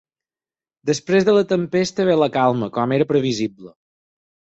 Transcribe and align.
Després 0.91 1.27
de 1.27 1.35
la 1.35 1.45
tempesta 1.53 2.09
ve 2.09 2.17
la 2.25 2.31
calma, 2.41 2.73
com 2.81 2.99
era 2.99 3.11
previsible. 3.15 3.75